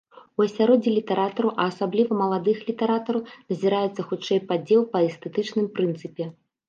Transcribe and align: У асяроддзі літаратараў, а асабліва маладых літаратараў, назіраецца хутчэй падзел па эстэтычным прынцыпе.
У 0.39 0.43
асяроддзі 0.43 0.93
літаратараў, 0.99 1.51
а 1.63 1.67
асабліва 1.73 2.17
маладых 2.23 2.57
літаратараў, 2.69 3.21
назіраецца 3.53 4.01
хутчэй 4.13 4.39
падзел 4.53 4.81
па 4.95 4.99
эстэтычным 5.09 5.73
прынцыпе. 5.77 6.23